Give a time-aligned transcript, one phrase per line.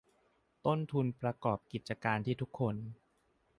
[0.65, 2.75] ต้นทุนประกอบกิจการที่ทุกคน